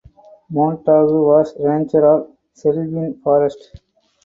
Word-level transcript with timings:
Montagu 0.51 1.27
was 1.27 1.53
Ranger 1.59 2.03
of 2.07 2.31
Selwyn 2.53 3.21
Forest. 3.23 3.79